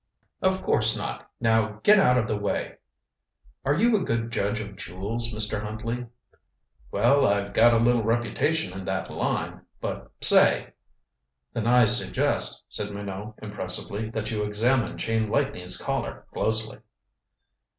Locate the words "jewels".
4.75-5.31